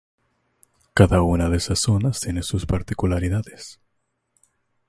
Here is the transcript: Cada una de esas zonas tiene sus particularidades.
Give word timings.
Cada 0.95 1.21
una 1.21 1.47
de 1.49 1.57
esas 1.57 1.77
zonas 1.77 2.21
tiene 2.21 2.41
sus 2.41 2.65
particularidades. 2.65 3.79